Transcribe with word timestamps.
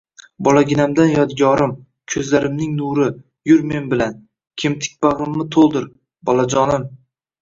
Bolaginamdan 0.45 1.11
yodgorim, 1.15 1.75
koʻzlarimning 2.13 2.73
nuri, 2.79 3.09
yur 3.51 3.61
men 3.75 3.87
bilan, 3.95 4.17
kemtik 4.65 4.97
bagʻrimni 5.07 5.47
toʻldir, 5.57 5.87
bolajonim!.. 6.31 6.89